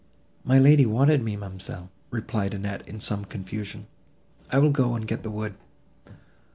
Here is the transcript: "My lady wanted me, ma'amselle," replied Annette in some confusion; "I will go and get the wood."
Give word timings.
"My 0.43 0.57
lady 0.57 0.87
wanted 0.87 1.21
me, 1.21 1.35
ma'amselle," 1.37 1.91
replied 2.09 2.55
Annette 2.55 2.87
in 2.87 2.99
some 2.99 3.23
confusion; 3.23 3.85
"I 4.49 4.57
will 4.57 4.71
go 4.71 4.95
and 4.95 5.05
get 5.07 5.21
the 5.21 5.29
wood." 5.29 5.53